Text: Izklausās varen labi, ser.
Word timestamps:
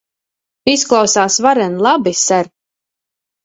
Izklausās 0.73 1.39
varen 1.47 1.77
labi, 1.89 2.17
ser. 2.25 2.53